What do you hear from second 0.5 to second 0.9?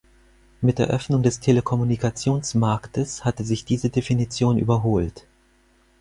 Mit der